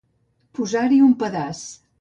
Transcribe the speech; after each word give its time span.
Posar-hi 0.59 0.99
un 1.11 1.15
pedaç. 1.25 1.65